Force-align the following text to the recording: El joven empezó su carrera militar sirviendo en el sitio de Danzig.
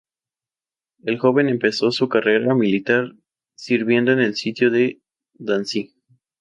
El 1.03 1.19
joven 1.19 1.47
empezó 1.47 1.91
su 1.91 2.09
carrera 2.09 2.55
militar 2.55 3.11
sirviendo 3.55 4.11
en 4.11 4.19
el 4.19 4.33
sitio 4.33 4.71
de 4.71 4.99
Danzig. 5.35 5.93